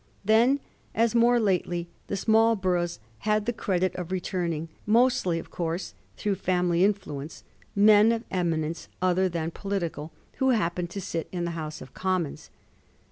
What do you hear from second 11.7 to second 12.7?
of Commons.